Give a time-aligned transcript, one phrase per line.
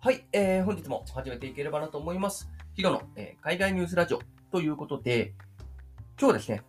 [0.00, 2.48] はい、えー、本日も始めていければなと思います。
[2.74, 4.20] ヒロの、えー、海外ニュースラジオ
[4.52, 5.34] ということで、
[6.16, 6.62] 今日はですね、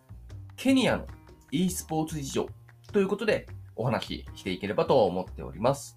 [0.56, 1.06] ケニアの
[1.52, 2.48] e スポーツ事情
[2.92, 3.46] ということで
[3.76, 5.96] お話ししていければと思っております。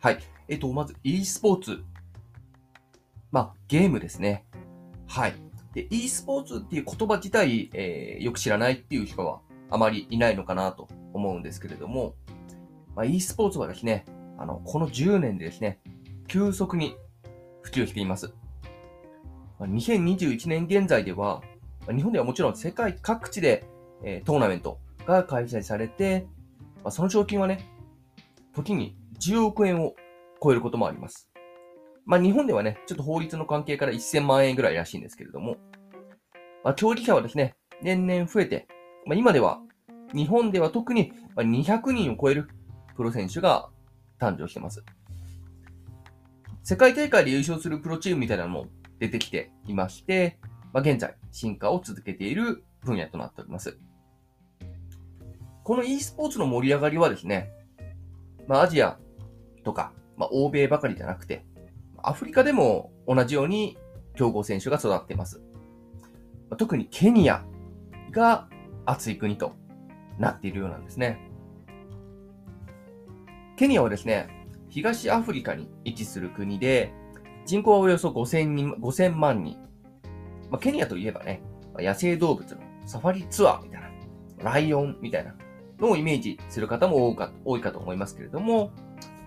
[0.00, 0.18] はい。
[0.46, 1.82] えっ、ー、と、まず e スポーツ。
[3.32, 4.46] まあ、ゲームですね。
[5.08, 5.34] はい。
[5.74, 9.40] で、e スポーツっていう言葉自体、えー、よく知らないっていう人は
[9.70, 12.14] あまりいないのかなと思うんですけれども、
[12.94, 14.04] まあ、e スポーツはですね、
[14.42, 15.78] あの、この10年でですね、
[16.26, 16.96] 急速に
[17.62, 18.34] 普及しています。
[19.60, 21.42] 2021年現在では、
[21.86, 23.64] 日本ではもちろん世界各地で、
[24.02, 26.26] えー、トーナメントが開催されて、
[26.82, 27.64] まあ、その賞金はね、
[28.52, 29.94] 時に10億円を
[30.42, 31.30] 超えることもあります。
[32.04, 35.56] まあ日本ではね、ちょっと法律の関係から1000万円ぐらいらしいんですけれども、
[36.64, 38.66] まあ競技者はですね、年々増えて、
[39.06, 39.60] まあ今では、
[40.12, 42.48] 日本では特に200人を超える
[42.96, 43.70] プロ選手が
[44.22, 44.84] 誕生してます。
[46.62, 48.66] 世界大会で優勝するプロチームみたいなのも
[49.00, 50.38] 出てきていまして、
[50.72, 53.78] まあ、現在進化を続けている分野となっております。
[55.64, 57.50] この e スポーツの盛り上がりはですね、
[58.46, 58.98] まあ、アジア
[59.64, 61.44] とか、まあ、欧米ばかりじゃなくて、
[62.02, 63.76] アフリカでも同じように
[64.14, 65.42] 強豪選手が育っています。
[66.58, 67.44] 特にケニア
[68.10, 68.48] が
[68.84, 69.54] 熱い国と
[70.18, 71.31] なっているようなんですね。
[73.62, 74.26] ケニアはですね、
[74.70, 76.92] 東アフリカに位置する国で、
[77.46, 79.56] 人口はおよそ5000人、5000万人。
[80.50, 81.40] まあ、ケニアといえばね、
[81.78, 83.88] 野生動物のサファリツアーみたいな、
[84.42, 85.36] ライオンみたいな
[85.78, 88.72] のをイメージする方も多か多いかと思いますけれども、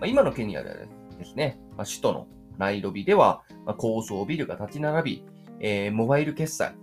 [0.02, 2.28] あ、今のケニアではですね、まあ、首都の
[2.58, 5.24] ナイロビでは、まあ、高層ビルが立ち並び、
[5.60, 6.74] えー、モバイル決済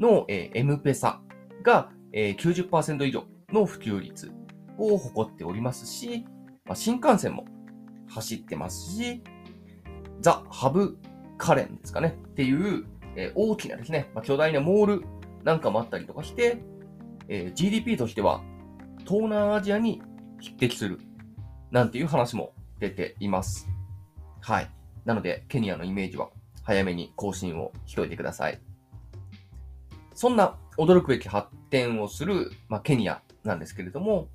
[0.00, 1.20] の、えー、M ペサ
[1.62, 4.32] が、えー、90%以上の普及率
[4.78, 6.24] を誇っておりますし、
[6.72, 7.44] まあ、新幹線も
[8.08, 9.22] 走ってますし、
[10.20, 10.96] ザ・ハブ・
[11.36, 15.04] カレンですかねっていう、えー、大きなですね、まあ、巨大なモール
[15.44, 16.62] なんかもあったりとかして、
[17.28, 18.40] えー、GDP としては
[19.00, 20.00] 東南アジアに
[20.40, 20.98] 匹敵する
[21.70, 23.68] なんていう話も出ています。
[24.40, 24.70] はい。
[25.04, 26.30] なので、ケニアのイメージは
[26.62, 28.58] 早めに更新をしといてください。
[30.14, 34.30] そんな驚くべき発展をする、まあ、ケニアなんですけれども、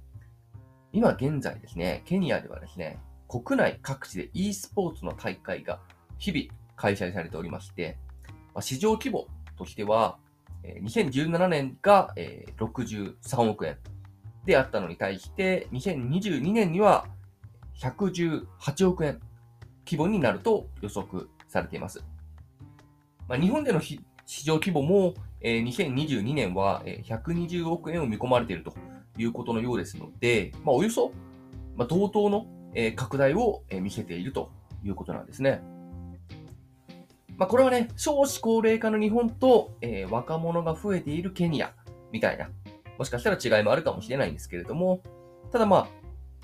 [0.98, 2.98] 今現在ですね、ケニアではですね、
[3.28, 5.80] 国内各地で e スポーツの大会が
[6.18, 8.00] 日々開催されておりまして、
[8.56, 9.28] まあ、市場規模
[9.60, 10.18] としては、
[10.64, 12.16] 2017年が
[12.58, 13.78] 63億円
[14.44, 17.06] であったのに対して、2022年には
[17.80, 19.20] 118億円
[19.86, 22.04] 規模になると予測されています。
[23.28, 24.02] まあ、日本での市
[24.46, 28.74] 場規模も、2022年は120億円を見込まれていると
[29.18, 31.12] いうことのようですので、まあ、およそ、
[31.76, 34.52] まあ、同等の、え、拡大を、え、見せていると
[34.84, 35.62] いうことなんですね。
[37.38, 41.74] まあ、これはね、少子高齢化の日本と、えー、若者が増えているケニア
[42.12, 42.50] みたいな、
[42.98, 45.02] もしかしたら違いもあるかもしれないんですけれども、
[45.52, 45.88] ただまあ、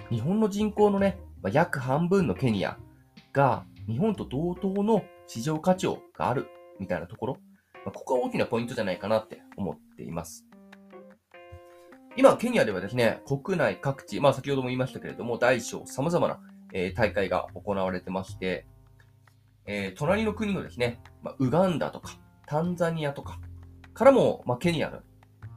[0.09, 2.78] 日本の人口のね、まあ、約半分のケニア
[3.34, 6.47] が日本と同等の市場価値がある
[6.79, 7.38] みたいなところ、
[7.85, 10.45] まあ、ここが大きなポイントじゃないかなって思っています。
[12.16, 16.40] 今、ケニアではですね、国内各地、まあ先ほども言いましたけれども、大小様々な、
[16.72, 18.68] えー、大会が行われてまして、
[19.66, 23.40] えー、隣の国のですね、まあ、ウガンダとか、タンザニアとか、
[23.96, 25.00] からも、まあ、ケニアの、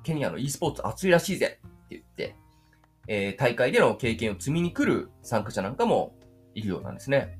[0.03, 2.37] ケニアの e スポーツ熱いらしいぜって言って、
[3.09, 6.15] えー、大会での経験を積みに来る参加者なんかも
[6.55, 7.39] いるようなんですね。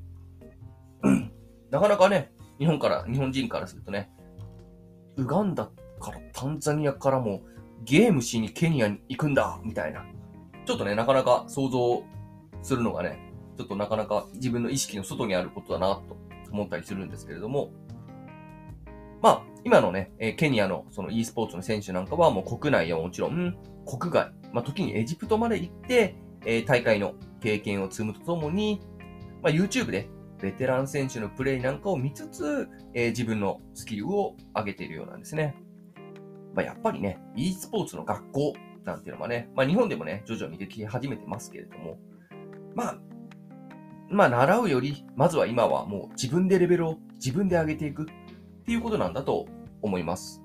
[1.71, 4.11] なかなかね、日本から、日本人からするとね、
[5.17, 7.41] ウガンダからタンザニアからも
[7.85, 10.05] ゲームしにケニアに行くんだみたいな。
[10.65, 12.03] ちょっとね、なかなか想像
[12.63, 13.19] するのがね、
[13.57, 16.17] ちょっとなかなか自分の意識の外にあることだなと
[16.51, 17.71] 思ったりするんですけれども、
[19.23, 23.57] まあ、今のね、えケニアのその e スポーツの選手なんかはもう国内やもちろん、
[23.87, 28.81] 国外、まあ時にエジプトまで行って、え大会の経験を積むとともに、
[29.43, 30.09] まあ YouTube で
[30.41, 35.57] ベテラン選手のプレイなんかを見つつ、え自分のスキルを上げているようなんですね。
[36.57, 38.55] まあ、やっぱりね、e スポーツの学校
[38.85, 41.99] なんていうのはね、まあ、日本でもね、徐々にでき始めてますけれども、
[42.75, 42.99] まあ、
[44.09, 48.07] まあ、習うより、まずは今はもう自分でレベルを自分で上げていくっ
[48.65, 49.47] ていうことなんだと
[49.83, 50.43] 思います。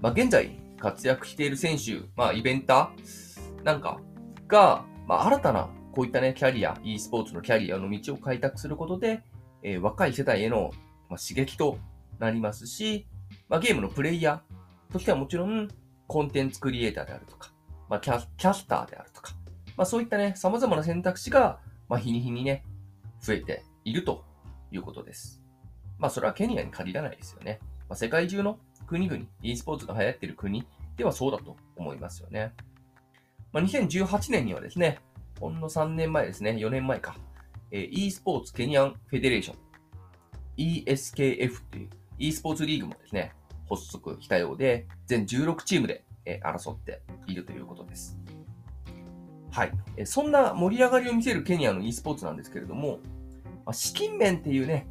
[0.00, 4.00] まあ、現在活躍している選手、まあ、イベンターなんか
[4.48, 9.22] が、まあ、新たなこういったね、キャリア、e スポーツのキャリアの道を開拓することで、
[9.62, 10.72] えー、若い世代への、
[11.08, 11.78] ま、刺激と
[12.18, 13.06] なりますし、
[13.48, 15.68] まあ、ゲームのプレイヤーー、としてはもちろん、
[16.06, 17.52] コンテンツクリエイターであるとか、
[17.88, 19.32] まあ、キャキャスターであるとか、
[19.76, 22.64] まあ、そういったね、様々な選択肢が、まあ、日に日にね、
[23.20, 24.24] 増えていると
[24.70, 25.40] いうことです。
[25.98, 27.60] まあそれはケニアに限らないですよね。
[27.88, 30.66] まあ、世界中の国々、e スポーツが流行っている国
[30.96, 32.52] ではそうだと思いますよね。
[33.52, 34.98] まあ、2018年にはですね、
[35.38, 37.16] ほんの3年前ですね、4年前か、
[37.70, 39.58] えー、e スポーツケニアンフェデレーション、
[40.56, 43.32] ESKF という e スポーツリーグもですね、
[43.70, 46.04] 発足したようで、全16チームで、
[46.44, 48.18] 争っているということです。
[49.50, 49.72] はい。
[50.04, 53.00] そんな盛り上がりを見せるケニアの e スポーツなんですけれども、
[53.72, 54.86] 資金面っていうね、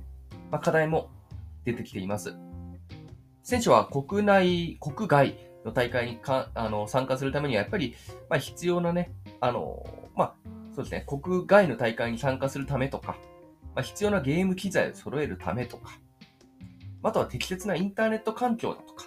[0.51, 1.09] ま、課題も
[1.63, 2.35] 出てきています。
[3.43, 7.95] 選手は国内、国外の大会にかあの参加するためには、やっぱり、
[8.29, 9.85] ま、必要なね、あの、
[10.15, 10.35] まあ、
[10.75, 13.17] そうですね、国外の大会に参加するためとか、
[13.75, 15.99] まあ、必要なゲーム機材を揃えるためとか、
[17.03, 19.05] あとは適切なインターネット環境だとか、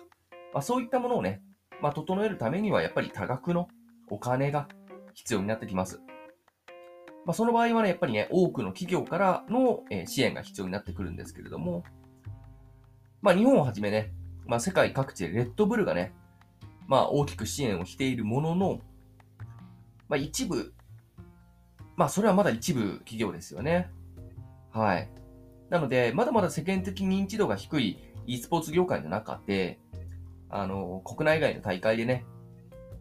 [0.52, 1.42] まあ、そういったものをね、
[1.80, 3.68] まあ、整えるためにはやっぱり多額の
[4.08, 4.68] お金が
[5.14, 6.00] 必要になってきます。
[7.24, 11.84] まあ、その場合はね、やっぱりね、多くの企業からの、支援が必要になってくるんですけれども、
[13.20, 14.12] まあ、日本をはじめね、
[14.46, 16.12] まあ、世界各地でレッドブルがね、
[16.88, 18.80] まあ、大きく支援をしているものの、
[20.08, 20.74] まあ、一部、
[21.96, 23.90] まあ、それはまだ一部企業ですよね。
[24.72, 25.08] はい。
[25.72, 29.80] なので、まだまだ世間的認知度が低い e スポーツ業界の中で、
[30.50, 32.26] あの、国内外の大会でね、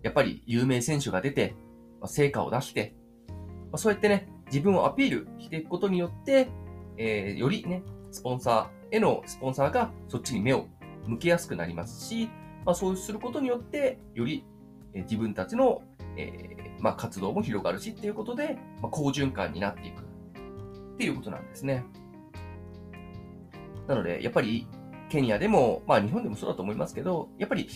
[0.03, 1.53] やっぱり有名選手が出て、
[1.99, 2.95] まあ、成果を出して、
[3.27, 3.35] ま
[3.73, 6.47] あ、そうやってね、自分をアピールしていくことによって、
[6.95, 10.67] えー、よりね、スポンサーへのスポンサーがそっちに目を
[11.07, 12.29] 向けやすくなりますし、
[12.65, 14.45] まあ、そうすることによって、より、
[14.93, 15.81] え自分たちの、
[16.15, 21.83] えー、まあ、活動も広がるしっていうことで、まあ、好循環になっていくっていうことなんですね。
[23.91, 24.67] なので、やっぱり
[25.09, 27.69] ケニアでも、まあ日本でもそうだと思いますけど、やっぱり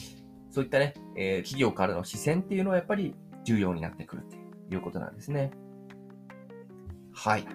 [0.49, 3.13] そういったね、えー、企業からの視線っていうのはやっぱり
[3.43, 4.37] 重要になってくるって
[4.73, 5.51] いうことなんですね。
[7.13, 7.45] はい。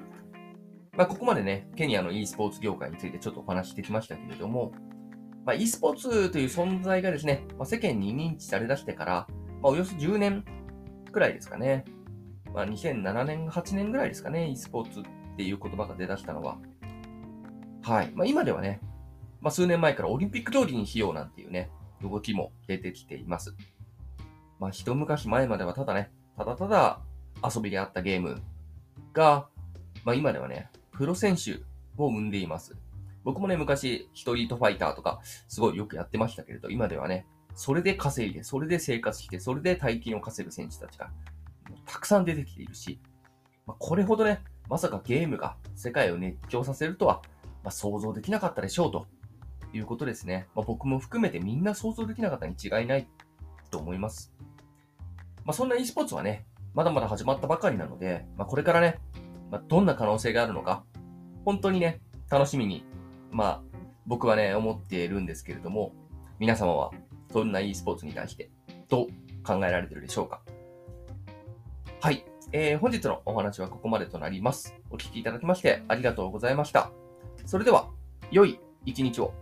[0.96, 4.72] まあ、ここまでね、ケニアの e スポーツ業界についてちょっとお話ししてきましたけれども、
[5.46, 9.26] まあ、e スポーツという存在がですね、まあ、世間に認知されだしてから、
[9.62, 10.44] まあ、およそ10年
[11.10, 11.84] くらいですかね。
[12.52, 15.02] まあ、2007年、8年ぐらいですかね、e スポーツっ
[15.36, 16.58] ていう言葉が出だしたのは。
[17.82, 18.10] はい。
[18.14, 18.80] まあ、今ではね、
[19.40, 21.70] まあ、数年前からオリンピック競技にしようなんていうね、
[22.02, 23.54] 動きも出てきています。
[24.58, 27.00] まあ、一昔前まではただね、ただただ
[27.42, 28.42] 遊びであったゲーム
[29.12, 29.48] が、
[30.04, 31.62] まあ、今ではね、プロ選手
[31.96, 32.76] を生んでいます。
[33.24, 41.10] 僕もね、昔、ストリートファイターとか、すごいよくやってましたけれど、今ではね、それで稼いで、それで生活して、それで大金を稼ぐ選手たちが、
[41.86, 43.00] たくさん出てきているし、
[43.66, 47.22] まあ、これほどね、まさかゲームが世界を熱狂させるとは、
[47.64, 49.06] ま、想像できなかったでしょうと
[49.72, 50.48] いうことですね。
[50.54, 53.08] まあ、僕も含めてみんな想像できなかったに違いない
[53.70, 54.32] と思います。
[55.44, 58.98] まあ、そんな e スポーツはね、まだまだ始まったばかりなので、まあ、これからね、
[59.50, 60.84] まあ、どんな可能性があるのか、
[61.44, 62.84] 本当にね、楽しみに
[63.30, 63.62] まあ、
[64.06, 65.92] 僕はね、思っているんですけれども、
[66.38, 66.90] 皆様は
[67.32, 68.50] そんな e スポーツに対して
[68.88, 69.06] どう
[69.44, 70.42] 考えられてるでしょうか
[72.00, 72.24] はい。
[72.52, 74.74] えー、本日のお話はここまでとなります。
[74.90, 76.90] お聴きいただきましてありがとうございました。
[77.46, 77.90] それでは、
[78.30, 79.34] 良い一日を。